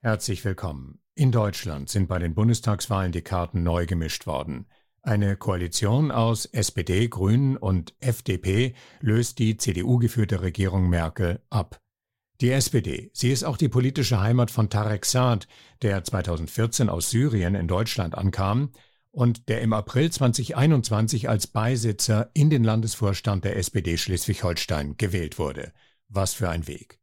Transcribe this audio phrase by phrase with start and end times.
[0.00, 1.00] Herzlich willkommen.
[1.16, 4.68] In Deutschland sind bei den Bundestagswahlen die Karten neu gemischt worden.
[5.02, 11.80] Eine Koalition aus SPD, Grünen und FDP löst die CDU-geführte Regierung Merkel ab.
[12.40, 15.48] Die SPD, sie ist auch die politische Heimat von Tarek Saad,
[15.82, 18.70] der 2014 aus Syrien in Deutschland ankam
[19.10, 25.72] und der im April 2021 als Beisitzer in den Landesvorstand der SPD Schleswig-Holstein gewählt wurde.
[26.08, 26.97] Was für ein Weg.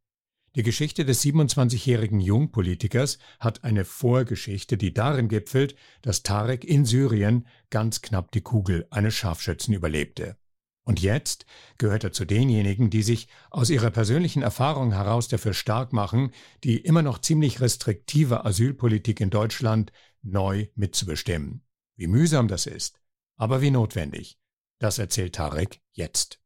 [0.56, 7.46] Die Geschichte des 27-jährigen Jungpolitikers hat eine Vorgeschichte, die darin gipfelt, dass Tarek in Syrien
[7.68, 10.38] ganz knapp die Kugel eines Scharfschützen überlebte.
[10.86, 11.44] Und jetzt
[11.76, 16.30] gehört er zu denjenigen, die sich aus ihrer persönlichen Erfahrung heraus dafür stark machen,
[16.64, 19.92] die immer noch ziemlich restriktive Asylpolitik in Deutschland
[20.22, 21.66] neu mitzubestimmen.
[21.96, 22.98] Wie mühsam das ist,
[23.36, 24.38] aber wie notwendig.
[24.78, 26.40] Das erzählt Tarek jetzt.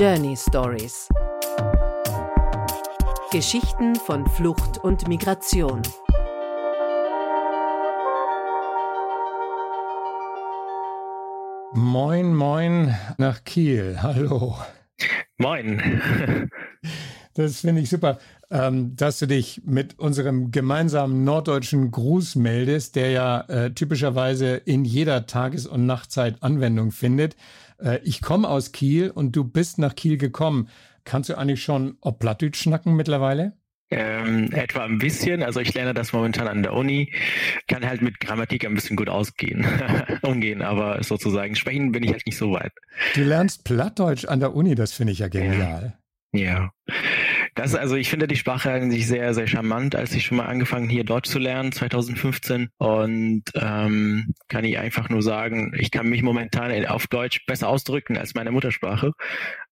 [0.00, 1.08] Journey Stories
[3.30, 5.82] Geschichten von Flucht und Migration.
[11.74, 13.98] Moin, moin nach Kiel.
[14.00, 14.56] Hallo.
[15.36, 16.00] Moin.
[17.34, 18.18] Das finde ich super,
[18.50, 24.84] ähm, dass du dich mit unserem gemeinsamen norddeutschen Gruß meldest, der ja äh, typischerweise in
[24.84, 27.36] jeder Tages- und Nachtzeit Anwendung findet.
[27.82, 30.68] Äh, ich komme aus Kiel und du bist nach Kiel gekommen.
[31.04, 33.54] Kannst du eigentlich schon Plattdeutsch schnacken mittlerweile?
[33.92, 35.42] Ähm, etwa ein bisschen.
[35.42, 37.12] Also ich lerne das momentan an der Uni,
[37.66, 39.66] kann halt mit Grammatik ein bisschen gut ausgehen,
[40.22, 42.72] umgehen, aber sozusagen sprechen bin ich halt nicht so weit.
[43.14, 45.98] Du lernst Plattdeutsch an der Uni, das finde ich ja genial.
[46.32, 46.40] Ja.
[46.40, 46.94] ja.
[47.54, 50.88] Das, also ich finde die Sprache eigentlich sehr, sehr charmant, als ich schon mal angefangen
[50.88, 52.68] hier Deutsch zu lernen, 2015.
[52.78, 58.16] Und ähm, kann ich einfach nur sagen, ich kann mich momentan auf Deutsch besser ausdrücken
[58.16, 59.12] als meine Muttersprache.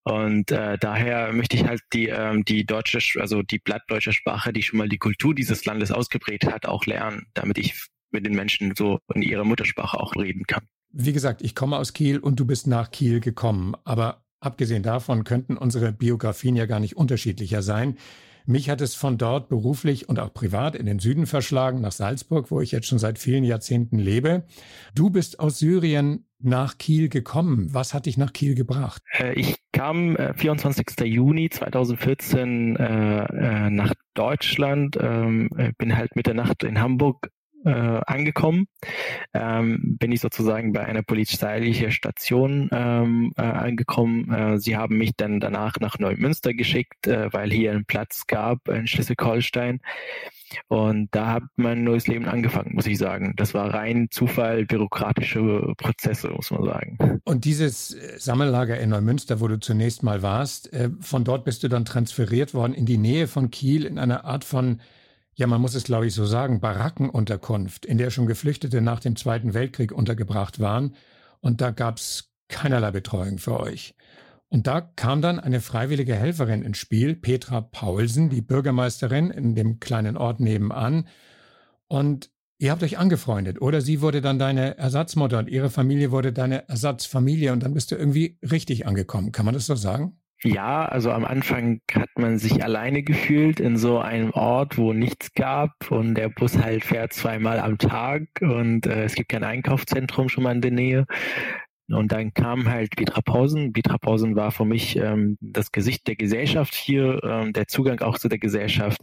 [0.03, 4.63] Und äh, daher möchte ich halt die, ähm, die deutsche, also die blattdeutsche Sprache, die
[4.63, 8.75] schon mal die Kultur dieses Landes ausgeprägt hat, auch lernen, damit ich mit den Menschen
[8.77, 10.67] so in ihrer Muttersprache auch reden kann.
[10.91, 13.75] Wie gesagt, ich komme aus Kiel und du bist nach Kiel gekommen.
[13.85, 17.97] Aber Abgesehen davon könnten unsere Biografien ja gar nicht unterschiedlicher sein.
[18.47, 22.51] Mich hat es von dort beruflich und auch privat in den Süden verschlagen, nach Salzburg,
[22.51, 24.45] wo ich jetzt schon seit vielen Jahrzehnten lebe.
[24.95, 27.69] Du bist aus Syrien nach Kiel gekommen.
[27.75, 29.03] Was hat dich nach Kiel gebracht?
[29.19, 30.87] Äh, ich kam 24.
[31.01, 37.29] Äh, Juni 2014 äh, nach Deutschland, ähm, bin halt mit der Nacht in Hamburg
[37.65, 38.67] äh, angekommen.
[39.35, 44.33] Ähm, bin ich sozusagen bei einer polizeilichen Station ähm, äh, angekommen.
[44.33, 48.69] Äh, sie haben mich dann danach nach Neumünster geschickt, äh, weil hier ein Platz gab
[48.69, 49.81] in Schleswig-Holstein.
[50.69, 53.35] Und da hat mein neues Leben angefangen, muss ich sagen.
[53.37, 57.21] Das war rein Zufall, bürokratische Prozesse, muss man sagen.
[57.25, 61.63] Und dieses äh, Sammellager in Neumünster, wo du zunächst mal warst, äh, von dort bist
[61.63, 64.81] du dann transferiert worden in die Nähe von Kiel in einer Art von
[65.39, 69.15] ja, man muss es, glaube ich, so sagen, Barackenunterkunft, in der schon Geflüchtete nach dem
[69.15, 70.97] Zweiten Weltkrieg untergebracht waren.
[71.39, 73.95] Und da gab es keinerlei Betreuung für euch.
[74.49, 79.79] Und da kam dann eine freiwillige Helferin ins Spiel, Petra Paulsen, die Bürgermeisterin in dem
[79.79, 81.07] kleinen Ort nebenan.
[81.87, 83.81] Und ihr habt euch angefreundet, oder?
[83.81, 87.95] Sie wurde dann deine Ersatzmutter und ihre Familie wurde deine Ersatzfamilie und dann bist du
[87.95, 89.31] irgendwie richtig angekommen.
[89.31, 90.19] Kann man das so sagen?
[90.45, 95.33] Ja, also am Anfang hat man sich alleine gefühlt in so einem Ort, wo nichts
[95.35, 100.29] gab und der Bus halt fährt zweimal am Tag und äh, es gibt kein Einkaufszentrum
[100.29, 101.07] schon mal in der Nähe.
[101.91, 103.73] Und dann kam halt Petra Pausen.
[103.73, 108.19] Petra Pausen war für mich ähm, das Gesicht der Gesellschaft hier, ähm, der Zugang auch
[108.19, 109.01] zu der Gesellschaft.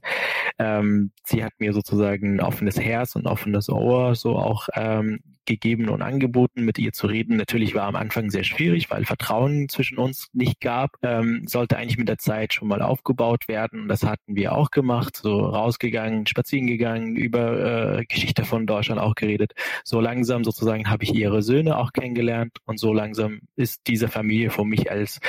[0.60, 5.90] Ähm, sie hat mir sozusagen ein offenes Herz und offenes Ohr so auch ähm, gegeben
[5.90, 7.38] und angeboten, mit ihr zu reden.
[7.38, 10.98] Natürlich war am Anfang sehr schwierig, weil Vertrauen zwischen uns nicht gab.
[11.02, 13.88] Ähm, sollte eigentlich mit der Zeit schon mal aufgebaut werden.
[13.88, 15.18] Das hatten wir auch gemacht.
[15.18, 19.54] So rausgegangen, spazieren gegangen, über äh, Geschichte von Deutschland auch geredet.
[19.84, 24.50] So langsam sozusagen habe ich ihre Söhne auch kennengelernt und so langsam ist diese Familie
[24.50, 25.20] für mich als,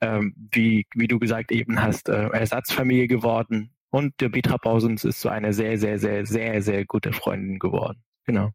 [0.00, 3.70] ähm, wie, wie du gesagt eben hast, äh, Ersatzfamilie geworden.
[3.90, 8.02] Und der Petra Pausens ist so eine sehr, sehr, sehr, sehr, sehr gute Freundin geworden.
[8.24, 8.52] Genau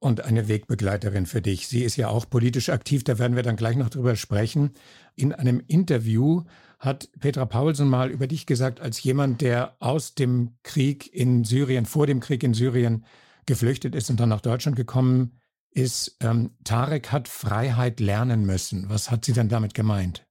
[0.00, 1.68] und eine Wegbegleiterin für dich.
[1.68, 4.72] Sie ist ja auch politisch aktiv, da werden wir dann gleich noch drüber sprechen.
[5.14, 6.44] In einem Interview
[6.78, 11.86] hat Petra Paulsen mal über dich gesagt, als jemand, der aus dem Krieg in Syrien,
[11.86, 13.04] vor dem Krieg in Syrien
[13.46, 15.40] geflüchtet ist und dann nach Deutschland gekommen
[15.70, 16.16] ist.
[16.20, 18.88] Ähm, Tarek hat Freiheit lernen müssen.
[18.88, 20.27] Was hat sie denn damit gemeint?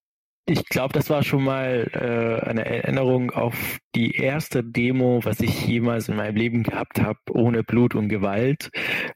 [0.50, 5.68] Ich glaube, das war schon mal äh, eine Erinnerung auf die erste Demo, was ich
[5.68, 8.70] jemals in meinem Leben gehabt habe, ohne Blut und Gewalt.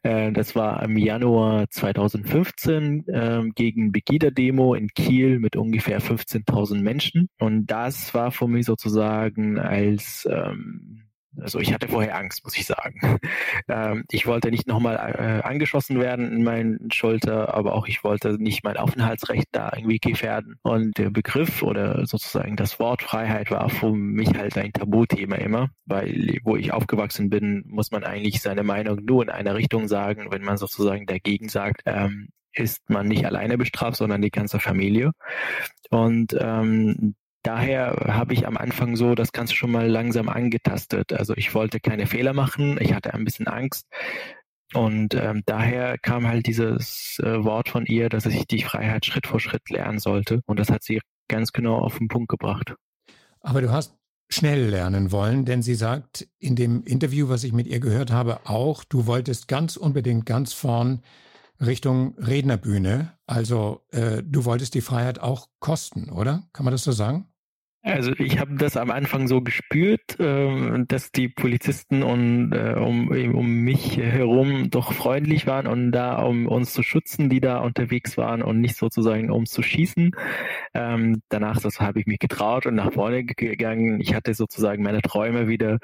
[0.04, 7.30] Äh, das war im Januar 2015 äh, gegen Begida-Demo in Kiel mit ungefähr 15.000 Menschen.
[7.40, 10.91] Und das war für mich sozusagen als ähm,
[11.38, 13.20] also ich hatte vorher Angst, muss ich sagen.
[13.68, 18.42] Ähm, ich wollte nicht nochmal äh, angeschossen werden in meinen Schulter, aber auch ich wollte
[18.42, 20.56] nicht mein Aufenthaltsrecht da irgendwie gefährden.
[20.64, 25.70] Und der Begriff oder sozusagen das Wort Freiheit war für mich halt ein Tabuthema immer,
[25.86, 30.28] weil wo ich aufgewachsen bin, muss man eigentlich seine Meinung nur in einer Richtung sagen.
[30.32, 35.12] Wenn man sozusagen dagegen sagt, ähm, ist man nicht alleine bestraft, sondern die ganze Familie.
[35.90, 41.14] Und ähm, daher habe ich am Anfang so das Ganze schon mal langsam angetastet.
[41.14, 43.88] Also ich wollte keine Fehler machen, ich hatte ein bisschen Angst.
[44.74, 49.28] Und ähm, daher kam halt dieses äh, Wort von ihr, dass ich die Freiheit Schritt
[49.28, 50.42] vor Schritt lernen sollte.
[50.46, 52.76] Und das hat sie ganz genau auf den Punkt gebracht.
[53.42, 53.98] Aber du hast
[54.30, 58.40] schnell lernen wollen, denn sie sagt in dem Interview, was ich mit ihr gehört habe,
[58.46, 61.02] auch, du wolltest ganz unbedingt ganz vorn
[61.60, 63.14] Richtung Rednerbühne.
[63.28, 66.44] Also äh, du wolltest die Freiheit auch kosten, oder?
[66.54, 67.31] Kann man das so sagen?
[67.84, 73.10] Also ich habe das am Anfang so gespürt, äh, dass die Polizisten und äh, um,
[73.10, 78.18] um mich herum doch freundlich waren und da um uns zu schützen, die da unterwegs
[78.18, 80.12] waren und nicht sozusagen um zu schießen.
[80.76, 84.00] Ähm, danach das habe ich mich getraut und nach vorne gegangen.
[84.00, 85.80] Ich hatte sozusagen meine Träume wieder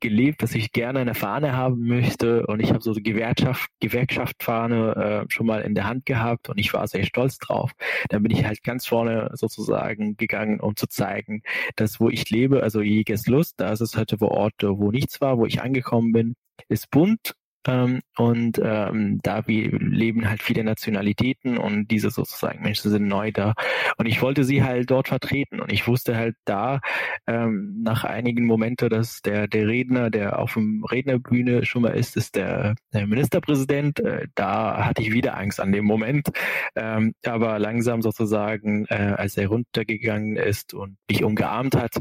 [0.00, 5.24] gelebt, dass ich gerne eine Fahne haben möchte und ich habe so eine Gewerkschaft, Gewerkschaftfahne
[5.28, 7.72] äh, schon mal in der Hand gehabt und ich war sehr stolz drauf.
[8.08, 11.42] Dann bin ich halt ganz vorne sozusagen gegangen, um zu zeigen,
[11.76, 15.20] dass wo ich lebe, also Jägers Lust, da ist es heute wo Orte, wo nichts
[15.20, 16.34] war, wo ich angekommen bin,
[16.68, 17.34] ist bunt
[17.66, 23.32] ähm, und ähm, da wir leben halt viele Nationalitäten und diese sozusagen Menschen sind neu
[23.32, 23.54] da.
[23.98, 25.60] Und ich wollte sie halt dort vertreten.
[25.60, 26.80] Und ich wusste halt da
[27.26, 32.16] ähm, nach einigen Momente, dass der, der Redner, der auf dem Rednerbühne schon mal ist,
[32.16, 34.00] ist der, der Ministerpräsident.
[34.00, 36.28] Äh, da hatte ich wieder Angst an dem Moment.
[36.76, 41.98] Ähm, aber langsam sozusagen, äh, als er runtergegangen ist und mich umgearmt hat,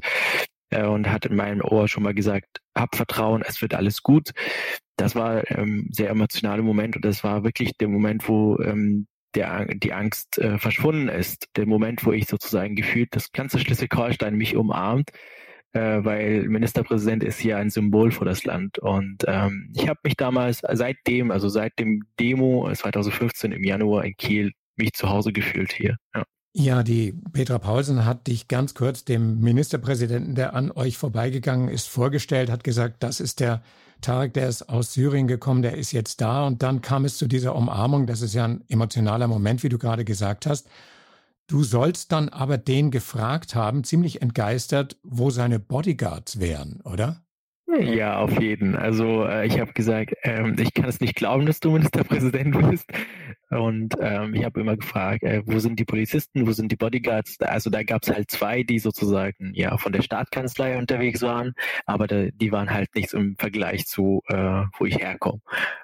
[0.69, 4.31] äh, und hat in meinem Ohr schon mal gesagt, hab Vertrauen, es wird alles gut.
[4.99, 9.65] Das war ähm, sehr emotionaler Moment und das war wirklich der Moment, wo ähm, der,
[9.65, 11.47] die Angst äh, verschwunden ist.
[11.55, 15.11] Der Moment, wo ich sozusagen gefühlt das ganze Schleswig-Holstein mich umarmt,
[15.71, 18.79] äh, weil Ministerpräsident ist ja ein Symbol für das Land.
[18.79, 24.15] Und ähm, ich habe mich damals seitdem, also seit dem Demo 2015 im Januar in
[24.17, 25.97] Kiel, mich zu Hause gefühlt hier.
[26.15, 26.23] Ja.
[26.53, 31.87] Ja, die Petra Paulsen hat dich ganz kurz dem Ministerpräsidenten, der an euch vorbeigegangen ist,
[31.87, 33.61] vorgestellt, hat gesagt, das ist der
[34.01, 36.45] Tarek, der ist aus Syrien gekommen, der ist jetzt da.
[36.45, 38.07] Und dann kam es zu dieser Umarmung.
[38.07, 40.69] Das ist ja ein emotionaler Moment, wie du gerade gesagt hast.
[41.47, 47.23] Du sollst dann aber den gefragt haben, ziemlich entgeistert, wo seine Bodyguards wären, oder?
[47.77, 48.75] Ja, auf jeden.
[48.75, 52.85] Also äh, ich habe gesagt, ähm, ich kann es nicht glauben, dass du Ministerpräsident bist.
[53.49, 57.39] Und ähm, ich habe immer gefragt, äh, wo sind die Polizisten, wo sind die Bodyguards?
[57.41, 61.53] Also da gab es halt zwei, die sozusagen ja von der Staatskanzlei unterwegs waren,
[61.85, 65.41] aber da, die waren halt nichts im Vergleich zu, äh, wo ich herkomme.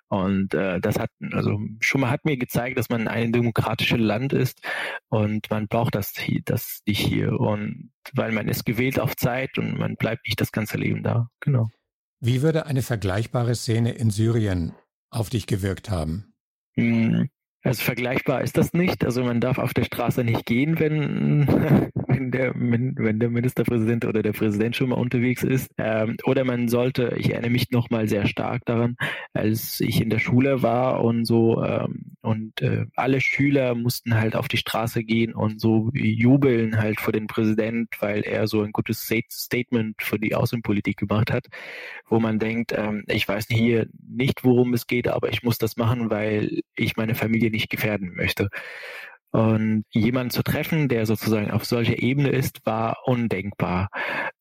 [0.08, 4.34] Und äh, das hat also schon mal hat mir gezeigt, dass man ein demokratisches Land
[4.34, 4.62] ist
[5.10, 6.14] und man braucht das,
[6.44, 7.40] das nicht hier.
[7.40, 11.30] Und weil man ist gewählt auf Zeit und man bleibt nicht das ganze Leben da.
[11.40, 11.70] Genau.
[12.20, 14.74] Wie würde eine vergleichbare Szene in Syrien
[15.10, 16.34] auf dich gewirkt haben?
[16.78, 17.30] Hm,
[17.66, 19.04] also vergleichbar ist das nicht.
[19.04, 24.22] Also man darf auf der Straße nicht gehen, wenn, wenn, der, wenn der Ministerpräsident oder
[24.22, 25.72] der Präsident schon mal unterwegs ist.
[25.78, 28.98] Ähm, oder man sollte, ich erinnere mich noch mal sehr stark daran,
[29.34, 34.36] als ich in der Schule war und so ähm, und äh, alle Schüler mussten halt
[34.36, 38.72] auf die Straße gehen und so jubeln halt vor den Präsident, weil er so ein
[38.72, 41.48] gutes Statement für die Außenpolitik gemacht hat,
[42.10, 45.78] wo man denkt, ähm, ich weiß hier nicht, worum es geht, aber ich muss das
[45.78, 48.50] machen, weil ich meine Familie nicht gefährden möchte.
[49.36, 53.90] Und jemanden zu treffen, der sozusagen auf solcher Ebene ist, war undenkbar.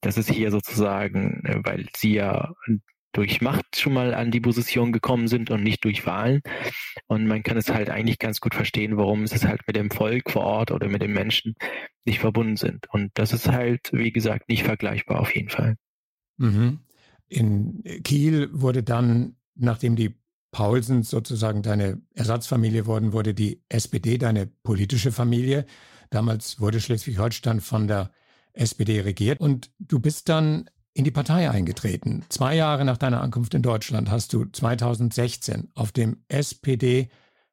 [0.00, 2.52] Das ist hier sozusagen, weil sie ja
[3.10, 6.42] durch Macht schon mal an die Position gekommen sind und nicht durch Wahlen.
[7.08, 10.30] Und man kann es halt eigentlich ganz gut verstehen, warum es halt mit dem Volk
[10.30, 11.56] vor Ort oder mit den Menschen
[12.04, 12.86] nicht verbunden sind.
[12.88, 15.74] Und das ist halt, wie gesagt, nicht vergleichbar auf jeden Fall.
[16.36, 16.78] Mhm.
[17.26, 20.14] In Kiel wurde dann, nachdem die
[20.54, 25.66] Paulsens sozusagen deine Ersatzfamilie worden, wurde die SPD deine politische Familie.
[26.10, 28.12] Damals wurde Schleswig-Holstein von der
[28.52, 32.24] SPD regiert und du bist dann in die Partei eingetreten.
[32.28, 37.08] Zwei Jahre nach deiner Ankunft in Deutschland hast du 2016 auf dem SPD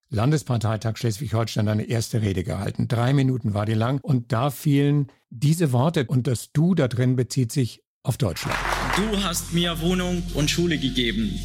[0.09, 2.87] Landesparteitag Schleswig-Holstein eine erste Rede gehalten.
[2.87, 7.15] Drei Minuten war die lang und da fielen diese Worte und das Du da drin
[7.15, 8.57] bezieht sich auf Deutschland.
[8.95, 11.39] Du hast mir Wohnung und Schule gegeben.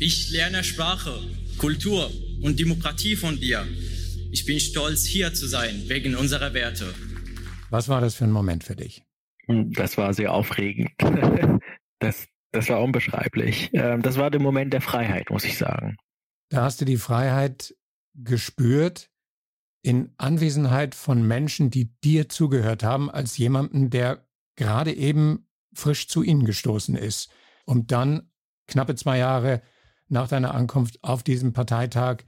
[0.00, 1.18] Ich lerne Sprache,
[1.58, 2.08] Kultur
[2.40, 3.66] und Demokratie von dir.
[4.30, 6.94] Ich bin stolz, hier zu sein, wegen unserer Werte.
[7.70, 9.02] Was war das für ein Moment für dich?
[9.48, 10.90] Das war sehr aufregend.
[12.00, 13.70] Das, das war unbeschreiblich.
[13.72, 15.96] Ähm, das war der Moment der Freiheit, muss ich sagen.
[16.48, 17.74] Da hast du die Freiheit
[18.14, 19.10] gespürt
[19.82, 24.24] in Anwesenheit von Menschen, die dir zugehört haben, als jemanden, der
[24.54, 27.32] gerade eben frisch zu ihnen gestoßen ist,
[27.64, 28.30] um dann
[28.68, 29.60] knappe zwei Jahre
[30.08, 32.18] nach deiner Ankunft auf diesem Parteitag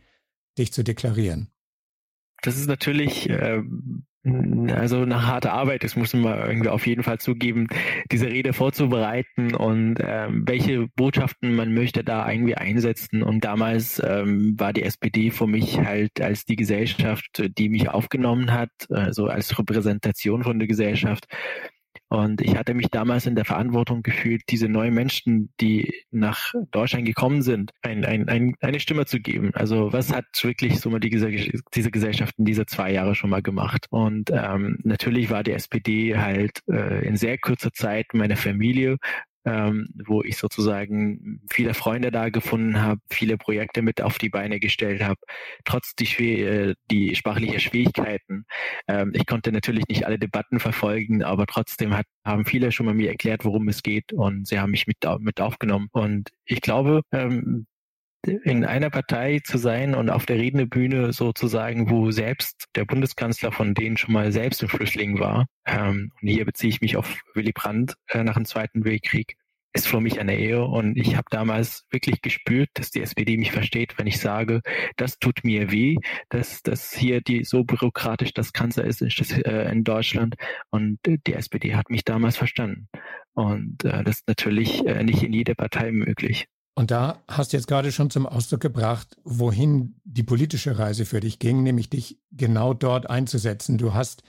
[0.59, 1.49] dich zu deklarieren?
[2.43, 3.63] Das ist natürlich äh,
[4.23, 7.69] also eine harte Arbeit, das muss man irgendwie auf jeden Fall zugeben,
[8.13, 13.23] diese Rede vorzubereiten und ähm, welche Botschaften man möchte da irgendwie einsetzen.
[13.23, 18.53] Und damals ähm, war die SPD für mich halt als die Gesellschaft, die mich aufgenommen
[18.53, 21.27] hat, also als Repräsentation von der Gesellschaft
[22.11, 27.07] und ich hatte mich damals in der Verantwortung gefühlt, diese neuen Menschen, die nach Deutschland
[27.07, 29.53] gekommen sind, ein, ein, ein, eine Stimme zu geben.
[29.55, 31.09] Also was hat wirklich so mal die,
[31.73, 33.87] diese Gesellschaft in diese zwei Jahre schon mal gemacht?
[33.91, 38.97] Und ähm, natürlich war die SPD halt äh, in sehr kurzer Zeit meine Familie
[39.45, 44.61] ähm, wo ich sozusagen viele Freunde da gefunden habe, viele Projekte mit auf die Beine
[44.61, 45.21] gestellt habe,
[45.65, 46.07] trotz die,
[46.43, 48.45] äh, die sprachliche Schwierigkeiten.
[48.89, 52.95] Ähm, ich konnte natürlich nicht alle Debatten verfolgen, aber trotzdem hat, haben viele schon mal
[52.95, 55.89] mir erklärt, worum es geht und sie haben mich mit, mit aufgenommen.
[55.93, 57.67] Und ich glaube, ähm,
[58.27, 63.75] in einer Partei zu sein und auf der Rednerbühne sozusagen, wo selbst der Bundeskanzler von
[63.75, 67.53] denen schon mal selbst ein Flüchtling war, ähm, und hier beziehe ich mich auf Willy
[67.53, 69.37] Brandt äh, nach dem Zweiten Weltkrieg,
[69.73, 73.53] ist für mich eine Ehe und ich habe damals wirklich gespürt, dass die SPD mich
[73.53, 74.63] versteht, wenn ich sage,
[74.97, 75.97] das tut mir weh,
[76.29, 79.11] dass das hier die so bürokratisch das Kanzler ist in,
[79.45, 80.35] äh, in Deutschland.
[80.71, 82.89] Und die SPD hat mich damals verstanden.
[83.33, 86.49] Und äh, das ist natürlich äh, nicht in jeder Partei möglich.
[86.81, 91.21] Und da hast du jetzt gerade schon zum Ausdruck gebracht, wohin die politische Reise für
[91.21, 93.77] dich ging, nämlich dich genau dort einzusetzen.
[93.77, 94.23] Du hast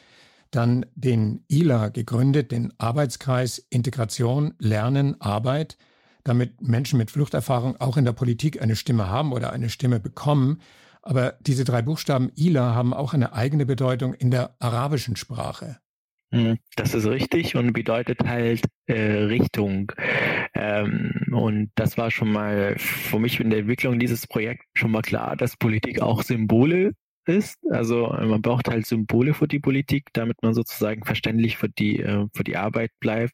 [0.52, 5.78] dann den ILA gegründet, den Arbeitskreis Integration, Lernen, Arbeit,
[6.26, 10.60] damit Menschen mit Fluchterfahrung auch in der Politik eine Stimme haben oder eine Stimme bekommen.
[11.04, 15.78] Aber diese drei Buchstaben ILA haben auch eine eigene Bedeutung in der arabischen Sprache.
[16.34, 19.92] Hm, das ist richtig und bedeutet halt äh, Richtung.
[20.62, 25.02] Ähm, und das war schon mal für mich in der Entwicklung dieses Projekts schon mal
[25.02, 26.92] klar, dass Politik auch Symbole
[27.26, 27.58] ist.
[27.72, 32.28] Also man braucht halt Symbole für die Politik, damit man sozusagen verständlich für die, äh,
[32.36, 33.34] für die Arbeit bleibt.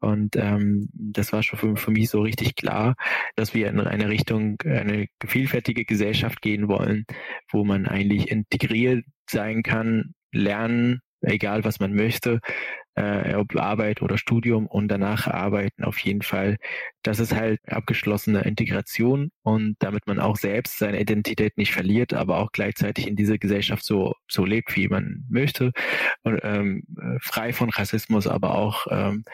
[0.00, 2.96] Und ähm, das war schon für, für mich so richtig klar,
[3.36, 7.04] dass wir in eine Richtung, eine vielfältige Gesellschaft gehen wollen,
[7.52, 12.40] wo man eigentlich integriert sein kann, lernen, egal was man möchte,
[12.98, 16.56] äh, ob Arbeit oder Studium und danach arbeiten auf jeden Fall.
[17.02, 22.38] Das ist halt abgeschlossene Integration und damit man auch selbst seine Identität nicht verliert, aber
[22.38, 25.72] auch gleichzeitig in dieser Gesellschaft so, so lebt, wie man möchte.
[26.22, 26.84] Und, ähm,
[27.20, 29.24] frei von Rassismus, aber auch ähm,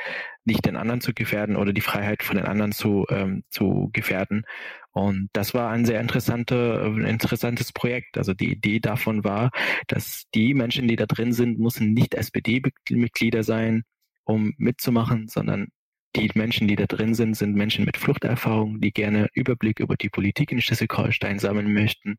[0.44, 4.44] nicht den anderen zu gefährden oder die Freiheit von den anderen zu, ähm, zu gefährden.
[4.94, 8.16] Und das war ein sehr interessante, äh, interessantes Projekt.
[8.16, 9.50] Also die Idee davon war,
[9.88, 13.82] dass die Menschen, die da drin sind, müssen nicht SPD-Mitglieder sein,
[14.24, 15.68] um mitzumachen, sondern
[16.14, 20.10] die Menschen, die da drin sind, sind Menschen mit Fluchterfahrung, die gerne Überblick über die
[20.10, 22.16] Politik in Schleswig-Holstein sammeln möchten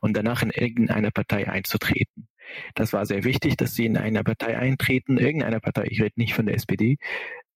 [0.00, 2.28] und danach in irgendeine Partei einzutreten.
[2.74, 6.34] Das war sehr wichtig, dass sie in eine Partei eintreten, irgendeine Partei, ich rede nicht
[6.34, 6.98] von der SPD,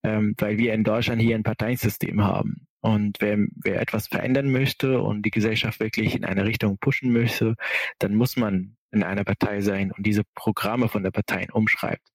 [0.03, 2.67] ähm, weil wir in Deutschland hier ein Parteiensystem haben.
[2.87, 7.55] Und wer, wer etwas verändern möchte und die Gesellschaft wirklich in eine Richtung pushen möchte,
[7.99, 12.07] dann muss man in einer Partei sein und diese Programme von der Partei umschreibt.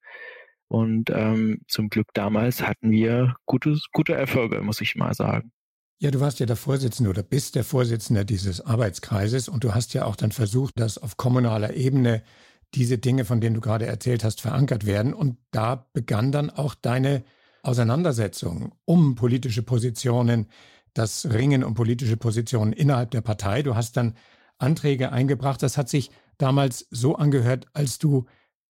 [0.67, 5.51] Und ähm, zum Glück damals hatten wir gutes, gute Erfolge, muss ich mal sagen.
[5.99, 9.93] Ja, du warst ja der Vorsitzende oder bist der Vorsitzende dieses Arbeitskreises und du hast
[9.93, 12.23] ja auch dann versucht, dass auf kommunaler Ebene
[12.73, 15.13] diese Dinge, von denen du gerade erzählt hast, verankert werden.
[15.13, 17.23] Und da begann dann auch deine
[17.63, 20.47] Auseinandersetzung um politische Positionen,
[20.93, 23.63] das Ringen um politische Positionen innerhalb der Partei.
[23.63, 24.15] Du hast dann
[24.57, 25.63] Anträge eingebracht.
[25.63, 28.25] Das hat sich damals so angehört, als du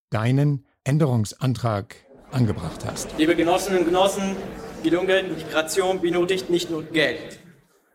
[0.09, 1.95] deinen Änderungsantrag
[2.31, 3.09] angebracht hast.
[3.17, 4.35] Liebe Genossinnen und Genossen,
[4.83, 7.39] gelungen Migration benötigt nicht nur Geld.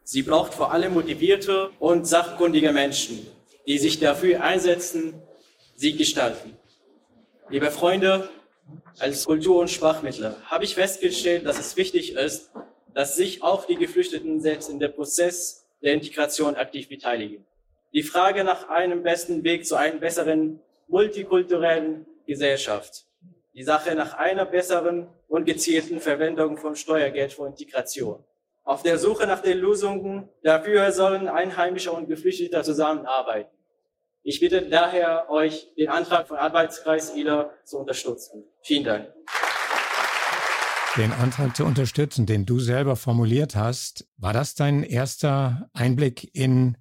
[0.05, 3.27] Sie braucht vor allem motivierte und sachkundige Menschen,
[3.67, 5.15] die sich dafür einsetzen,
[5.77, 6.57] sie gestalten.
[7.51, 8.29] Liebe Freunde,
[8.99, 12.51] als Kultur- und Sprachmittler habe ich festgestellt, dass es wichtig ist,
[12.95, 17.45] dass sich auch die Geflüchteten selbst in der Prozess der Integration aktiv beteiligen.
[17.93, 23.07] Die Frage nach einem besten Weg zu einer besseren multikulturellen Gesellschaft.
[23.55, 28.25] Die Sache nach einer besseren und gezielten Verwendung von Steuergeld für Integration.
[28.65, 33.58] Auf der Suche nach den Lösungen dafür sollen Einheimische und Geflüchtete zusammenarbeiten.
[34.23, 38.45] Ich bitte daher, euch den Antrag von Arbeitskreis ILA zu unterstützen.
[38.63, 39.09] Vielen Dank.
[40.97, 46.77] Den Antrag zu unterstützen, den du selber formuliert hast, war das dein erster Einblick in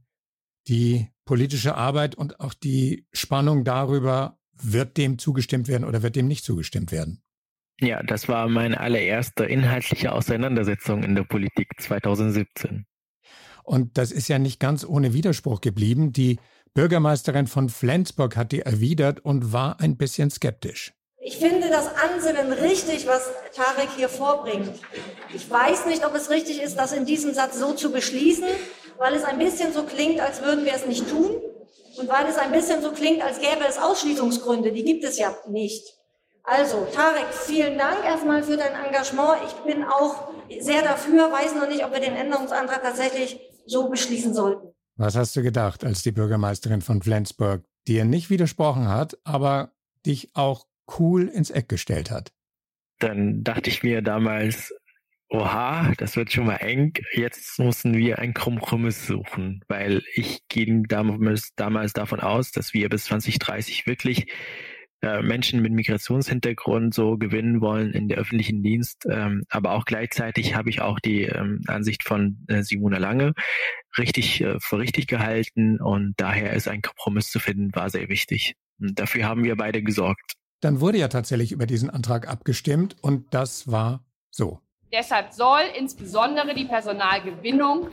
[0.67, 6.27] die politische Arbeit und auch die Spannung darüber, wird dem zugestimmt werden oder wird dem
[6.27, 7.21] nicht zugestimmt werden?
[7.79, 12.87] Ja, das war meine allererste inhaltliche Auseinandersetzung in der Politik 2017.
[13.63, 16.11] Und das ist ja nicht ganz ohne Widerspruch geblieben.
[16.11, 16.39] Die
[16.77, 20.93] Bürgermeisterin von Flensburg hat die erwidert und war ein bisschen skeptisch.
[21.19, 24.69] Ich finde das Ansinnen richtig, was Tarek hier vorbringt.
[25.33, 28.45] Ich weiß nicht, ob es richtig ist, das in diesem Satz so zu beschließen,
[28.99, 31.41] weil es ein bisschen so klingt, als würden wir es nicht tun
[31.97, 34.71] und weil es ein bisschen so klingt, als gäbe es Ausschließungsgründe.
[34.71, 35.83] Die gibt es ja nicht.
[36.43, 39.39] Also, Tarek, vielen Dank erstmal für dein Engagement.
[39.47, 44.35] Ich bin auch sehr dafür, weiß noch nicht, ob wir den Änderungsantrag tatsächlich so beschließen
[44.35, 44.76] sollten.
[44.97, 49.71] Was hast du gedacht, als die Bürgermeisterin von Flensburg dir nicht widersprochen hat, aber
[50.05, 50.65] dich auch
[50.97, 52.33] cool ins Eck gestellt hat?
[52.99, 54.73] Dann dachte ich mir damals,
[55.29, 56.93] oha, das wird schon mal eng.
[57.13, 62.89] Jetzt müssen wir einen Kompromiss suchen, weil ich ging damals, damals davon aus, dass wir
[62.89, 64.25] bis 2030 wirklich
[65.07, 69.07] äh, Menschen mit Migrationshintergrund so gewinnen wollen in der öffentlichen Dienst.
[69.09, 73.33] Ähm, aber auch gleichzeitig habe ich auch die ähm, Ansicht von äh, Simona Lange
[73.97, 78.55] richtig äh, für richtig gehalten und daher ist ein Kompromiss zu finden, war sehr wichtig.
[78.79, 80.33] Und dafür haben wir beide gesorgt.
[80.59, 84.59] Dann wurde ja tatsächlich über diesen Antrag abgestimmt und das war so.
[84.91, 87.89] Deshalb soll insbesondere die Personalgewinnung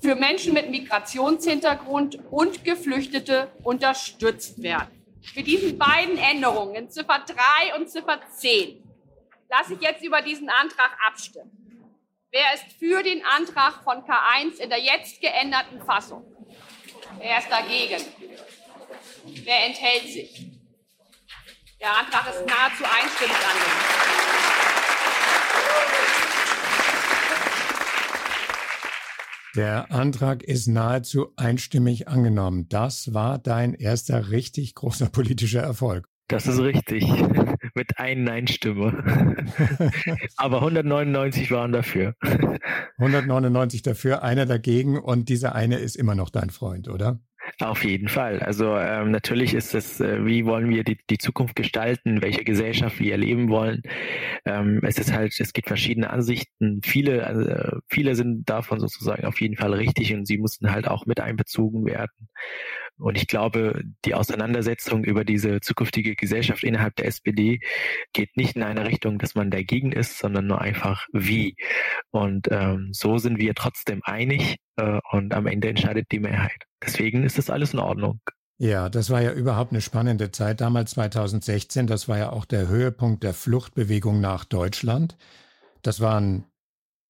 [0.00, 5.03] für Menschen mit Migrationshintergrund und Geflüchtete unterstützt werden.
[5.34, 8.82] Mit diesen beiden Änderungen in Ziffer 3 und Ziffer 10
[9.48, 11.50] lasse ich jetzt über diesen Antrag abstimmen.
[12.30, 16.24] Wer ist für den Antrag von K1 in der jetzt geänderten Fassung?
[17.18, 18.04] Wer ist dagegen?
[19.44, 20.46] Wer enthält sich?
[21.80, 24.23] Der Antrag ist nahezu einstimmig angenommen.
[29.54, 32.68] Der Antrag ist nahezu einstimmig angenommen.
[32.68, 36.08] Das war dein erster richtig großer politischer Erfolg.
[36.26, 37.04] Das ist richtig.
[37.74, 39.36] Mit einer Nein-Stimme.
[40.36, 42.14] Aber 199 waren dafür.
[42.98, 47.20] 199 dafür, einer dagegen und dieser eine ist immer noch dein Freund, oder?
[47.60, 48.40] Auf jeden Fall.
[48.40, 52.98] Also ähm, natürlich ist es, äh, wie wollen wir die, die Zukunft gestalten, welche Gesellschaft
[52.98, 53.82] wir erleben wollen.
[54.44, 56.80] Ähm, es ist halt, es gibt verschiedene Ansichten.
[56.82, 61.06] Viele, äh, viele sind davon sozusagen auf jeden Fall richtig und sie mussten halt auch
[61.06, 62.28] mit einbezogen werden.
[62.96, 67.60] Und ich glaube, die Auseinandersetzung über diese zukünftige Gesellschaft innerhalb der SPD
[68.12, 71.56] geht nicht in eine Richtung, dass man dagegen ist, sondern nur einfach wie.
[72.10, 76.64] Und ähm, so sind wir trotzdem einig äh, und am Ende entscheidet die Mehrheit.
[76.84, 78.20] Deswegen ist das alles in Ordnung.
[78.58, 81.86] Ja, das war ja überhaupt eine spannende Zeit damals 2016.
[81.86, 85.16] Das war ja auch der Höhepunkt der Fluchtbewegung nach Deutschland.
[85.82, 86.44] Das waren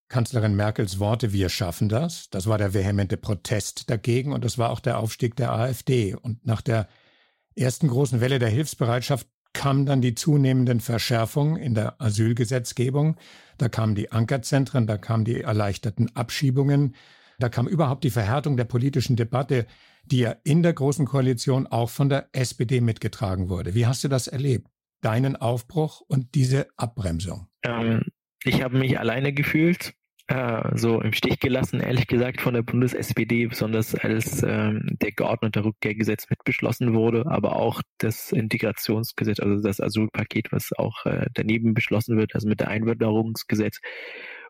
[0.07, 2.29] Kanzlerin Merkels Worte, wir schaffen das.
[2.29, 6.15] Das war der vehemente Protest dagegen und das war auch der Aufstieg der AfD.
[6.15, 6.87] Und nach der
[7.55, 13.17] ersten großen Welle der Hilfsbereitschaft kamen dann die zunehmenden Verschärfungen in der Asylgesetzgebung.
[13.57, 16.95] Da kamen die Ankerzentren, da kamen die erleichterten Abschiebungen,
[17.39, 19.65] da kam überhaupt die Verhärtung der politischen Debatte,
[20.05, 23.73] die ja in der Großen Koalition auch von der SPD mitgetragen wurde.
[23.75, 24.67] Wie hast du das erlebt?
[25.01, 27.47] Deinen Aufbruch und diese Abbremsung?
[27.63, 28.03] Ähm,
[28.43, 29.93] ich habe mich alleine gefühlt,
[30.27, 35.63] äh, so im Stich gelassen, ehrlich gesagt, von der Bundes-SPD, besonders als ähm, der geordnete
[35.63, 42.17] Rückkehrgesetz mitbeschlossen wurde, aber auch das Integrationsgesetz, also das Asylpaket, was auch äh, daneben beschlossen
[42.17, 43.79] wird, also mit der Einwanderungsgesetz,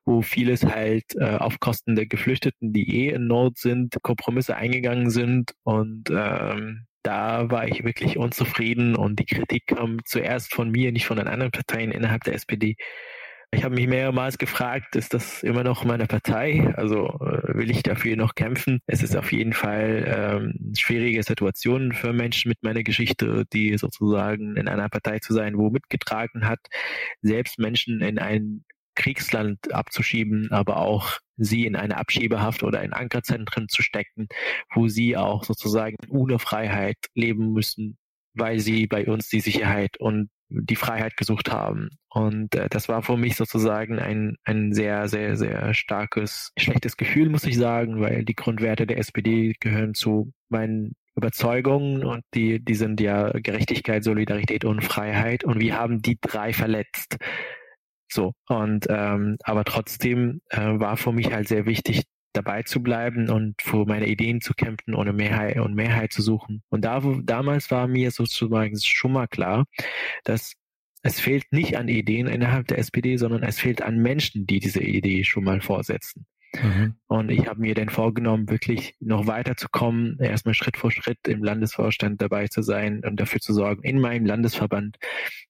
[0.05, 5.09] wo vieles halt äh, auf Kosten der Geflüchteten, die eh in Not sind, Kompromisse eingegangen
[5.09, 10.91] sind und ähm, da war ich wirklich unzufrieden und die Kritik kam zuerst von mir,
[10.91, 12.77] nicht von den anderen Parteien innerhalb der SPD.
[13.51, 16.73] Ich habe mich mehrmals gefragt, ist das immer noch meine Partei?
[16.75, 18.79] Also äh, will ich dafür noch kämpfen?
[18.87, 24.57] Es ist auf jeden Fall ähm, schwierige Situation für Menschen mit meiner Geschichte, die sozusagen
[24.57, 26.59] in einer Partei zu sein, wo mitgetragen hat,
[27.21, 28.65] selbst Menschen in ein
[28.95, 34.27] Kriegsland abzuschieben, aber auch sie in eine Abschiebehaft oder in Ankerzentren zu stecken,
[34.73, 37.97] wo sie auch sozusagen ohne Freiheit leben müssen,
[38.33, 41.89] weil sie bei uns die Sicherheit und die Freiheit gesucht haben.
[42.09, 47.29] Und äh, das war für mich sozusagen ein, ein sehr, sehr, sehr starkes, schlechtes Gefühl,
[47.29, 52.75] muss ich sagen, weil die Grundwerte der SPD gehören zu meinen Überzeugungen und die, die
[52.75, 55.43] sind ja Gerechtigkeit, Solidarität und Freiheit.
[55.43, 57.17] Und wir haben die drei verletzt.
[58.07, 58.33] So.
[58.47, 63.61] Und ähm, aber trotzdem äh, war für mich halt sehr wichtig, dabei zu bleiben und
[63.61, 66.63] für meine Ideen zu kämpfen und Mehrheit und Mehrheit zu suchen.
[66.69, 69.65] Und da, wo, damals war mir sozusagen schon mal klar,
[70.23, 70.53] dass
[71.01, 74.81] es fehlt nicht an Ideen innerhalb der SPD, sondern es fehlt an Menschen, die diese
[74.81, 76.25] Idee schon mal vorsetzen.
[76.63, 76.95] Mhm.
[77.07, 82.21] Und ich habe mir dann vorgenommen, wirklich noch weiterzukommen, erstmal Schritt vor Schritt im Landesvorstand
[82.21, 84.97] dabei zu sein und dafür zu sorgen, in meinem Landesverband,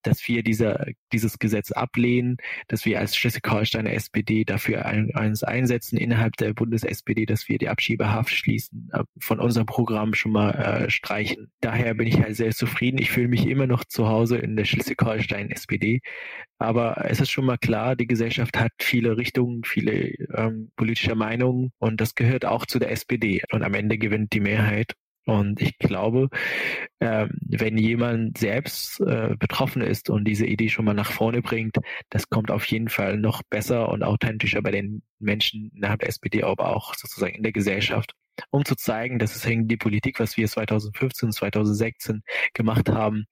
[0.03, 2.37] dass wir dieser, dieses Gesetz ablehnen,
[2.67, 7.69] dass wir als Schleswig-Holsteiner SPD dafür ein, eins einsetzen innerhalb der Bundes-SPD, dass wir die
[7.69, 11.51] Abschiebehaft schließen, von unserem Programm schon mal äh, streichen.
[11.61, 12.97] Daher bin ich halt sehr zufrieden.
[12.97, 16.01] Ich fühle mich immer noch zu Hause in der Schleswig-Holstein SPD.
[16.57, 21.71] Aber es ist schon mal klar, die Gesellschaft hat viele Richtungen, viele ähm, politische Meinungen
[21.79, 23.41] und das gehört auch zu der SPD.
[23.51, 24.93] Und am Ende gewinnt die Mehrheit.
[25.25, 26.29] Und ich glaube,
[26.99, 31.77] äh, wenn jemand selbst äh, betroffen ist und diese Idee schon mal nach vorne bringt,
[32.11, 36.43] das kommt auf jeden Fall noch besser und authentischer bei den Menschen innerhalb der SPD,
[36.43, 38.13] aber auch sozusagen in der Gesellschaft,
[38.51, 43.25] um zu zeigen, dass es die Politik, was wir 2015, 2016 gemacht haben,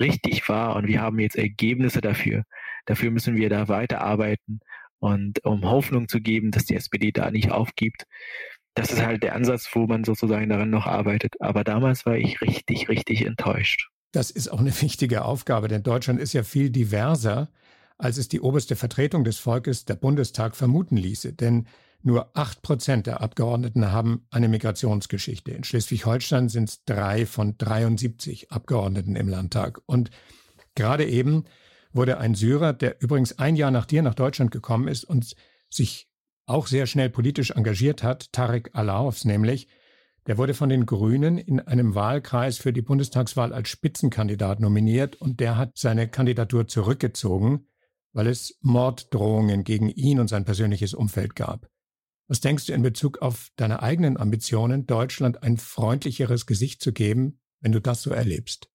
[0.00, 2.44] richtig war und wir haben jetzt Ergebnisse dafür.
[2.86, 4.60] Dafür müssen wir da weiterarbeiten
[4.98, 8.04] und um Hoffnung zu geben, dass die SPD da nicht aufgibt
[8.76, 11.40] das ist halt der Ansatz, wo man sozusagen daran noch arbeitet.
[11.40, 13.88] Aber damals war ich richtig, richtig enttäuscht.
[14.12, 17.50] Das ist auch eine wichtige Aufgabe, denn Deutschland ist ja viel diverser,
[17.98, 21.32] als es die oberste Vertretung des Volkes, der Bundestag, vermuten ließe.
[21.32, 21.66] Denn
[22.02, 25.50] nur acht Prozent der Abgeordneten haben eine Migrationsgeschichte.
[25.50, 29.80] In Schleswig-Holstein sind es drei von 73 Abgeordneten im Landtag.
[29.86, 30.10] Und
[30.74, 31.44] gerade eben
[31.92, 35.34] wurde ein Syrer, der übrigens ein Jahr nach dir nach Deutschland gekommen ist und
[35.70, 36.08] sich
[36.46, 39.68] auch sehr schnell politisch engagiert hat, Tarek Alaufs nämlich,
[40.26, 45.38] der wurde von den Grünen in einem Wahlkreis für die Bundestagswahl als Spitzenkandidat nominiert und
[45.40, 47.68] der hat seine Kandidatur zurückgezogen,
[48.12, 51.68] weil es Morddrohungen gegen ihn und sein persönliches Umfeld gab.
[52.28, 57.40] Was denkst du in Bezug auf deine eigenen Ambitionen, Deutschland ein freundlicheres Gesicht zu geben,
[57.60, 58.68] wenn du das so erlebst?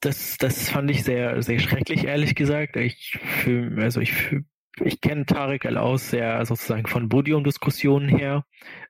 [0.00, 2.76] Das, das fand ich sehr, sehr schrecklich, ehrlich gesagt.
[2.76, 4.46] Ich fühl, also ich fühl,
[4.84, 8.44] ich kenne Tarek aus sehr sozusagen von Podiumdiskussionen her.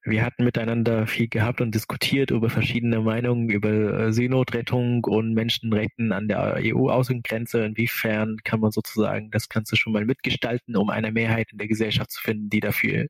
[0.05, 6.13] Wir hatten miteinander viel gehabt und diskutiert über verschiedene Meinungen über äh, Seenotrettung und Menschenrechten
[6.13, 7.65] an der EU-Außengrenze.
[7.65, 12.11] Inwiefern kann man sozusagen das Ganze schon mal mitgestalten, um eine Mehrheit in der Gesellschaft
[12.11, 13.07] zu finden, die dafür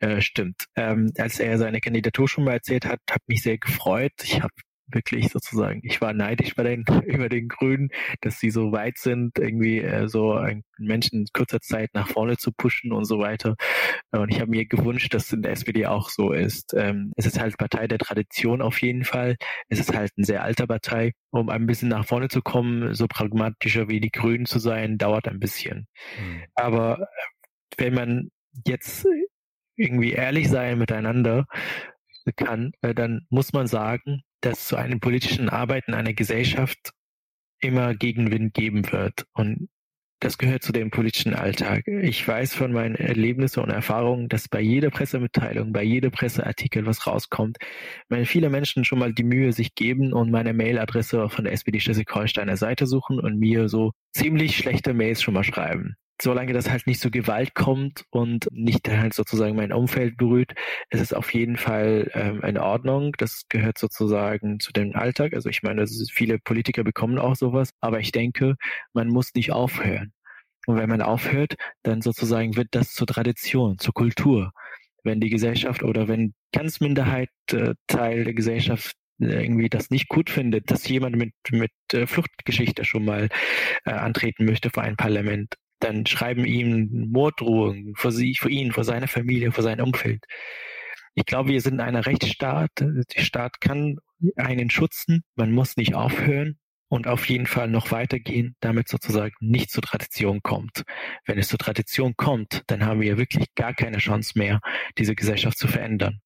[0.00, 0.66] äh, stimmt.
[0.76, 4.12] Ähm, als er seine Kandidatur schon mal erzählt hat, hat mich sehr gefreut.
[4.22, 4.52] Ich habe
[4.90, 9.38] wirklich sozusagen, ich war neidisch bei den, über den Grünen, dass sie so weit sind,
[9.38, 13.56] irgendwie äh, so einen Menschen in kurzer Zeit nach vorne zu pushen und so weiter.
[14.10, 16.74] Und ich habe mir gewünscht, dass es in der SPD auch so ist.
[16.74, 19.36] Ähm, es ist halt Partei der Tradition auf jeden Fall.
[19.68, 21.12] Es ist halt eine sehr alte Partei.
[21.30, 25.28] Um ein bisschen nach vorne zu kommen, so pragmatischer wie die Grünen zu sein, dauert
[25.28, 25.86] ein bisschen.
[26.18, 26.42] Mhm.
[26.54, 27.08] Aber
[27.76, 28.30] wenn man
[28.66, 29.06] jetzt
[29.76, 31.46] irgendwie ehrlich sein miteinander
[32.32, 36.92] kann, äh, dann muss man sagen, dass zu einem politischen Arbeiten einer Gesellschaft
[37.60, 39.26] immer Gegenwind geben wird.
[39.32, 39.68] Und
[40.20, 41.86] das gehört zu dem politischen Alltag.
[41.86, 47.06] Ich weiß von meinen Erlebnissen und Erfahrungen, dass bei jeder Pressemitteilung, bei jedem Presseartikel, was
[47.06, 47.58] rauskommt,
[48.08, 51.78] wenn viele Menschen schon mal die Mühe sich geben und meine Mailadresse von der SPD
[51.78, 56.86] Schleswig-Holsteiner Seite suchen und mir so ziemlich schlechte Mails schon mal schreiben solange das halt
[56.86, 60.52] nicht zu Gewalt kommt und nicht halt sozusagen mein Umfeld berührt,
[60.90, 63.12] ist es auf jeden Fall ähm, in Ordnung.
[63.18, 65.34] Das gehört sozusagen zu dem Alltag.
[65.34, 68.56] Also ich meine, viele Politiker bekommen auch sowas, aber ich denke,
[68.92, 70.12] man muss nicht aufhören.
[70.66, 74.52] Und wenn man aufhört, dann sozusagen wird das zur Tradition, zur Kultur.
[75.02, 80.08] Wenn die Gesellschaft oder wenn ganz Minderheit äh, Teil der Gesellschaft äh, irgendwie das nicht
[80.08, 83.28] gut findet, dass jemand mit, mit äh, Fluchtgeschichte schon mal
[83.84, 88.84] äh, antreten möchte vor ein Parlament, dann schreiben ihm Morddrohungen vor sie, vor ihn, vor
[88.84, 90.24] seiner Familie, vor seinem Umfeld.
[91.14, 92.70] Ich glaube, wir sind in einer Rechtsstaat.
[92.78, 93.98] Der Staat kann
[94.36, 95.24] einen schützen.
[95.34, 100.42] Man muss nicht aufhören und auf jeden Fall noch weitergehen, damit sozusagen nicht zur Tradition
[100.42, 100.84] kommt.
[101.26, 104.60] Wenn es zur Tradition kommt, dann haben wir wirklich gar keine Chance mehr,
[104.96, 106.20] diese Gesellschaft zu verändern.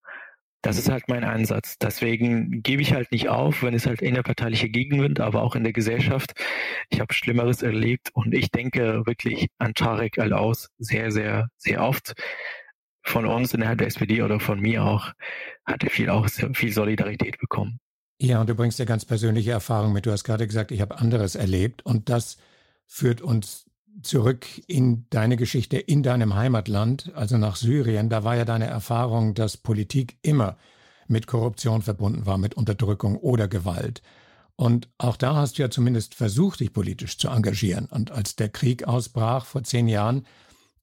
[0.63, 1.77] Das ist halt mein Ansatz.
[1.79, 5.73] Deswegen gebe ich halt nicht auf, wenn es halt innerparteiliche Gegenwind, aber auch in der
[5.73, 6.33] Gesellschaft.
[6.89, 12.15] Ich habe Schlimmeres erlebt und ich denke wirklich an Tarek Al-Aus sehr, sehr, sehr oft.
[13.05, 15.13] Von uns innerhalb der SPD oder von mir auch
[15.67, 17.81] hat er viel auch viel Solidarität bekommen.
[18.21, 20.07] Ja, und du bringst ja ganz persönliche Erfahrungen mit.
[20.07, 22.37] Du hast gerade gesagt, ich habe anderes erlebt und das
[22.87, 23.67] führt uns
[24.03, 28.09] zurück in deine Geschichte in deinem Heimatland, also nach Syrien.
[28.09, 30.57] Da war ja deine Erfahrung, dass Politik immer
[31.09, 34.03] mit Korruption verbunden war, mit Unterdrückung oder Gewalt.
[34.57, 37.87] Und auch da hast du ja zumindest versucht, dich politisch zu engagieren.
[37.87, 40.27] Und als der Krieg ausbrach vor zehn Jahren,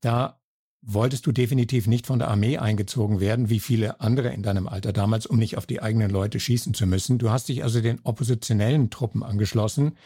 [0.02, 0.40] da
[0.82, 4.94] wolltest du definitiv nicht von der Armee eingezogen werden, wie viele andere in deinem Alter
[4.94, 7.18] damals, um nicht auf die eigenen Leute schießen zu müssen.
[7.18, 9.98] Du hast dich also den oppositionellen Truppen angeschlossen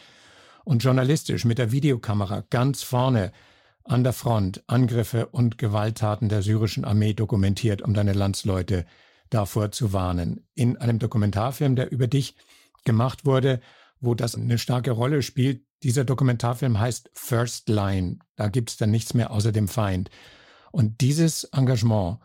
[0.64, 3.32] und journalistisch mit der Videokamera ganz vorne
[3.84, 8.86] an der Front Angriffe und Gewalttaten der syrischen Armee dokumentiert, um deine Landsleute
[9.30, 10.46] davor zu warnen.
[10.54, 12.34] In einem Dokumentarfilm, der über dich
[12.84, 13.60] gemacht wurde,
[14.00, 15.62] wo das eine starke Rolle spielt.
[15.82, 18.18] Dieser Dokumentarfilm heißt First Line.
[18.36, 20.10] Da gibt es dann nichts mehr außer dem Feind.
[20.72, 22.18] Und dieses Engagement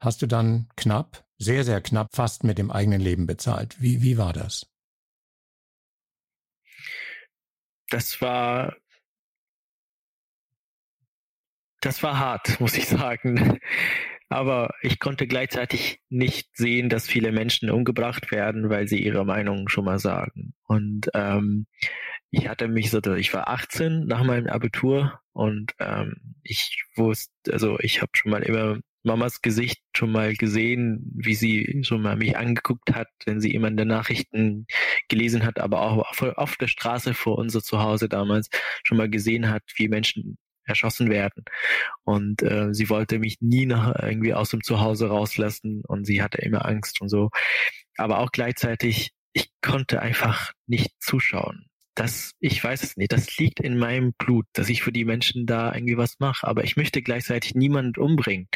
[0.00, 3.80] hast du dann knapp, sehr, sehr knapp, fast mit dem eigenen Leben bezahlt.
[3.80, 4.66] Wie, wie war das?
[7.94, 8.74] Das war
[11.80, 13.60] das war hart, muss ich sagen.
[14.28, 19.68] Aber ich konnte gleichzeitig nicht sehen, dass viele Menschen umgebracht werden, weil sie ihre Meinung
[19.68, 20.54] schon mal sagen.
[20.64, 21.66] Und ähm,
[22.32, 27.78] ich hatte mich so, ich war 18 nach meinem Abitur und ähm, ich wusste, also
[27.78, 32.36] ich habe schon mal immer Mamas Gesicht schon mal gesehen, wie sie schon mal mich
[32.36, 34.66] angeguckt hat, wenn sie immer in den Nachrichten
[35.08, 38.48] gelesen hat, aber auch auf, auf der Straße vor unser Zuhause damals
[38.82, 41.44] schon mal gesehen hat, wie Menschen erschossen werden.
[42.04, 46.38] Und äh, sie wollte mich nie nach irgendwie aus dem Zuhause rauslassen und sie hatte
[46.38, 47.30] immer Angst und so.
[47.96, 51.66] Aber auch gleichzeitig, ich konnte einfach nicht zuschauen.
[51.94, 55.46] Das, ich weiß es nicht, das liegt in meinem Blut, dass ich für die Menschen
[55.46, 58.48] da irgendwie was mache, aber ich möchte gleichzeitig niemand umbringen.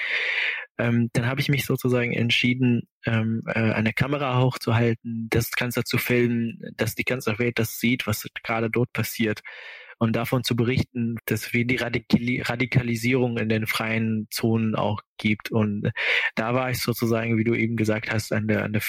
[0.79, 5.99] Ähm, dann habe ich mich sozusagen entschieden, ähm, äh, eine Kamera hochzuhalten, das Ganze zu
[5.99, 9.43] filmen, dass die ganze Welt das sieht, was gerade dort passiert
[9.99, 15.51] und davon zu berichten, dass wir die Radikali Radikalisierung in den freien Zonen auch gibt.
[15.51, 15.91] Und
[16.37, 18.83] da war ich sozusagen, wie du eben gesagt hast, an der, an der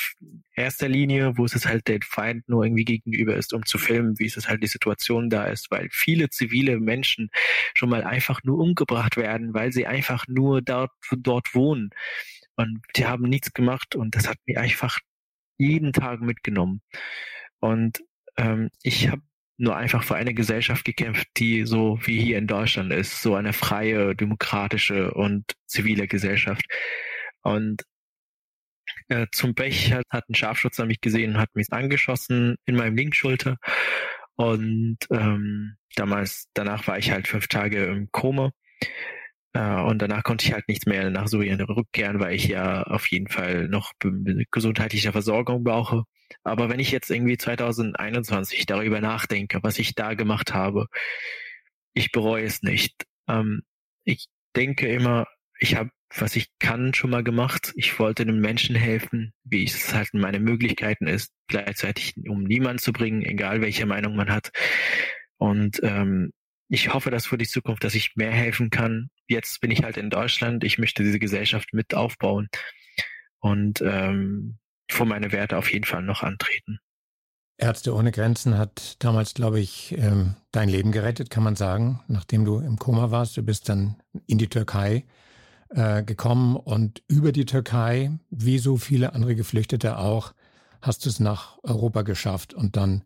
[0.56, 4.26] erster Linie, wo es halt der Feind nur irgendwie gegenüber ist, um zu filmen, wie
[4.26, 7.30] es halt die Situation da ist, weil viele zivile Menschen
[7.74, 11.90] schon mal einfach nur umgebracht werden, weil sie einfach nur dort, dort wohnen.
[12.56, 15.00] Und die haben nichts gemacht und das hat mich einfach
[15.58, 16.82] jeden Tag mitgenommen.
[17.60, 18.04] Und
[18.38, 19.22] ähm, ich habe
[19.60, 23.54] nur einfach für eine Gesellschaft gekämpft, die so wie hier in Deutschland ist, so eine
[23.54, 26.64] freie, demokratische und zivile Gesellschaft.
[27.42, 27.84] Und
[29.10, 32.96] äh, zum Pech hat, hat ein Scharfschützer mich gesehen und hat mich angeschossen in meinem
[32.96, 33.58] Linkschulter.
[34.36, 38.52] Und ähm, damals, danach war ich halt fünf Tage im Koma.
[39.54, 43.08] Äh, und danach konnte ich halt nichts mehr nach Syrien rückkehren, weil ich ja auf
[43.08, 43.92] jeden Fall noch
[44.52, 46.04] gesundheitliche Versorgung brauche.
[46.44, 50.88] Aber wenn ich jetzt irgendwie 2021 darüber nachdenke, was ich da gemacht habe,
[51.94, 53.06] ich bereue es nicht.
[53.28, 53.64] Ähm,
[54.04, 55.28] ich denke immer,
[55.60, 57.74] ich habe, was ich kann, schon mal gemacht.
[57.76, 62.80] Ich wollte den Menschen helfen, wie es halt in meinen Möglichkeiten ist, gleichzeitig um niemanden
[62.80, 64.52] zu bringen, egal welche Meinung man hat.
[65.38, 66.32] Und ähm,
[66.70, 69.10] ich hoffe, dass für die Zukunft, dass ich mehr helfen kann.
[69.28, 70.64] Jetzt bin ich halt in Deutschland.
[70.64, 72.48] Ich möchte diese Gesellschaft mit aufbauen.
[73.40, 74.59] Und ähm,
[74.92, 76.80] vor meine Werte auf jeden Fall noch antreten.
[77.58, 82.46] Ärzte ohne Grenzen hat damals, glaube ich, ähm, dein Leben gerettet, kann man sagen, nachdem
[82.46, 83.36] du im Koma warst.
[83.36, 85.04] Du bist dann in die Türkei
[85.70, 90.34] äh, gekommen und über die Türkei, wie so viele andere Geflüchtete auch,
[90.82, 93.04] hast du es nach Europa geschafft und dann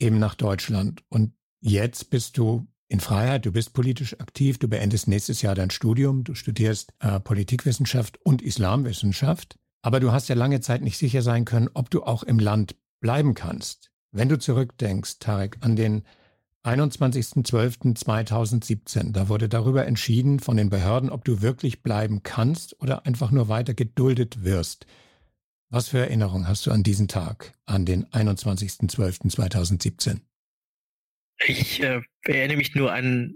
[0.00, 1.02] eben nach Deutschland.
[1.08, 5.70] Und jetzt bist du in Freiheit, du bist politisch aktiv, du beendest nächstes Jahr dein
[5.70, 9.58] Studium, du studierst äh, Politikwissenschaft und Islamwissenschaft.
[9.82, 12.76] Aber du hast ja lange Zeit nicht sicher sein können, ob du auch im Land
[13.00, 13.90] bleiben kannst.
[14.10, 16.02] Wenn du zurückdenkst, Tarek, an den
[16.64, 23.30] 21.12.2017, da wurde darüber entschieden von den Behörden, ob du wirklich bleiben kannst oder einfach
[23.30, 24.86] nur weiter geduldet wirst.
[25.68, 30.20] Was für Erinnerung hast du an diesen Tag, an den 21.12.2017?
[31.46, 33.34] Ich äh, erinnere mich nur an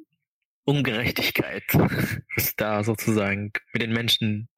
[0.65, 1.65] Ungerechtigkeit,
[2.37, 4.49] was da sozusagen mit den Menschen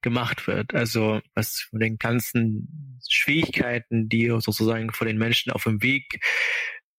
[0.00, 0.74] gemacht wird.
[0.74, 6.20] Also was von den ganzen Schwierigkeiten, die sozusagen vor den Menschen auf dem Weg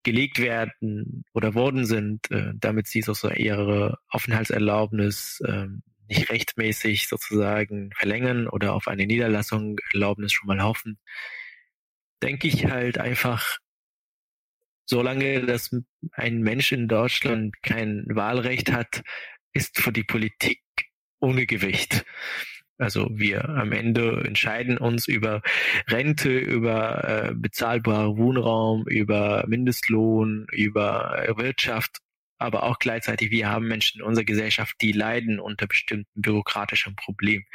[0.03, 5.67] gelegt werden oder worden sind, äh, damit sie sozusagen ihre Aufenthaltserlaubnis äh,
[6.09, 10.99] nicht rechtmäßig sozusagen verlängern oder auf eine Niederlassung Erlaubnis schon mal hoffen,
[12.21, 13.57] denke ich halt einfach,
[14.85, 15.75] solange dass
[16.11, 19.03] ein Mensch in Deutschland kein Wahlrecht hat,
[19.53, 20.61] ist für die Politik
[21.19, 22.05] ohne Gewicht.
[22.77, 25.41] Also wir am Ende entscheiden uns über
[25.87, 31.99] Rente, über äh, bezahlbaren Wohnraum, über Mindestlohn, über Wirtschaft
[32.43, 37.45] aber auch gleichzeitig, wir haben Menschen in unserer Gesellschaft, die leiden unter bestimmten bürokratischen Problemen.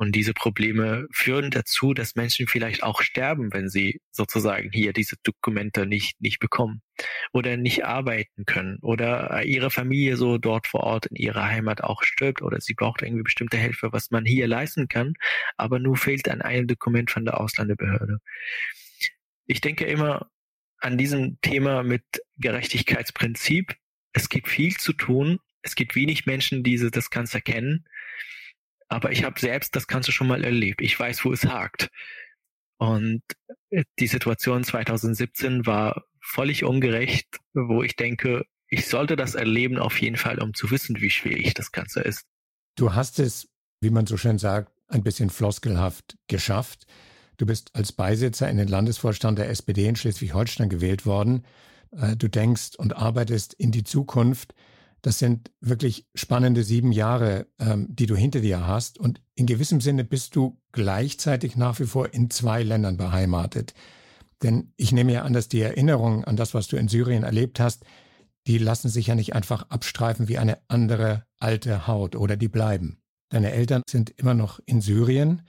[0.00, 5.16] Und diese Probleme führen dazu, dass Menschen vielleicht auch sterben, wenn sie sozusagen hier diese
[5.24, 6.82] Dokumente nicht, nicht bekommen
[7.32, 12.04] oder nicht arbeiten können oder ihre Familie so dort vor Ort in ihrer Heimat auch
[12.04, 15.14] stirbt oder sie braucht irgendwie bestimmte Hilfe, was man hier leisten kann,
[15.56, 18.18] aber nur fehlt an einem Dokument von der Ausländerbehörde.
[19.46, 20.30] Ich denke immer
[20.78, 22.04] an diesem Thema mit
[22.36, 23.74] Gerechtigkeitsprinzip.
[24.12, 25.40] Es gibt viel zu tun.
[25.62, 27.84] Es gibt wenig Menschen, die das Ganze kennen.
[28.88, 30.80] Aber ich habe selbst das Ganze schon mal erlebt.
[30.80, 31.90] Ich weiß, wo es hakt.
[32.78, 33.22] Und
[33.70, 40.00] äh, die Situation 2017 war völlig ungerecht, wo ich denke, ich sollte das erleben auf
[40.00, 42.24] jeden Fall, um zu wissen, wie schwierig das Ganze ist.
[42.76, 43.48] Du hast es,
[43.80, 46.86] wie man so schön sagt, ein bisschen floskelhaft geschafft.
[47.36, 51.44] Du bist als Beisitzer in den Landesvorstand der SPD in Schleswig-Holstein gewählt worden.
[51.92, 54.54] Äh, du denkst und arbeitest in die Zukunft.
[55.02, 58.98] Das sind wirklich spannende sieben Jahre, ähm, die du hinter dir hast.
[58.98, 63.74] Und in gewissem Sinne bist du gleichzeitig nach wie vor in zwei Ländern beheimatet.
[64.42, 67.60] Denn ich nehme ja an, dass die Erinnerungen an das, was du in Syrien erlebt
[67.60, 67.84] hast,
[68.46, 72.98] die lassen sich ja nicht einfach abstreifen wie eine andere alte Haut oder die bleiben.
[73.30, 75.42] Deine Eltern sind immer noch in Syrien.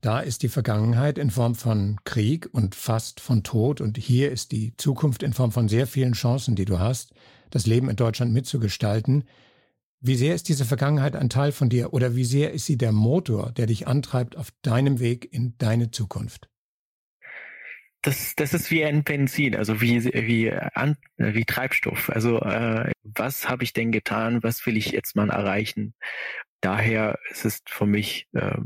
[0.00, 4.52] Da ist die Vergangenheit in Form von Krieg und fast von Tod und hier ist
[4.52, 7.12] die Zukunft in Form von sehr vielen Chancen, die du hast
[7.50, 9.24] das Leben in Deutschland mitzugestalten.
[10.00, 12.92] Wie sehr ist diese Vergangenheit ein Teil von dir oder wie sehr ist sie der
[12.92, 16.48] Motor, der dich antreibt auf deinem Weg in deine Zukunft?
[18.02, 20.52] Das, das ist wie ein Benzin, also wie, wie,
[21.16, 22.08] wie Treibstoff.
[22.10, 24.44] Also äh, was habe ich denn getan?
[24.44, 25.94] Was will ich jetzt mal erreichen?
[26.60, 28.58] Daher ist es für mich äh,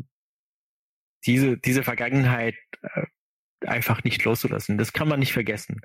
[1.24, 3.06] diese, diese Vergangenheit äh,
[3.66, 4.78] einfach nicht loszulassen.
[4.78, 5.80] Das kann man nicht vergessen.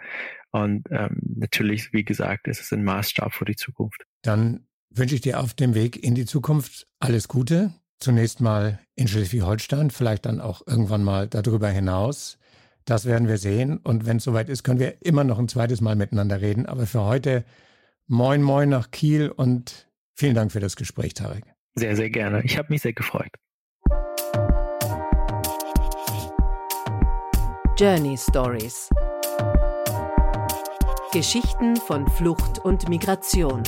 [0.51, 4.03] Und ähm, natürlich, wie gesagt, ist es ein Maßstab für die Zukunft.
[4.21, 7.73] Dann wünsche ich dir auf dem Weg in die Zukunft alles Gute.
[7.99, 12.37] Zunächst mal in Schleswig-Holstein, vielleicht dann auch irgendwann mal darüber hinaus.
[12.85, 13.77] Das werden wir sehen.
[13.77, 16.65] Und wenn es soweit ist, können wir immer noch ein zweites Mal miteinander reden.
[16.65, 17.45] Aber für heute
[18.07, 21.45] moin moin nach Kiel und vielen Dank für das Gespräch, Tarek.
[21.73, 22.43] Sehr, sehr gerne.
[22.43, 23.31] Ich habe mich sehr gefreut.
[27.77, 28.87] Journey Stories.
[31.11, 33.63] Geschichten von Flucht und Migration.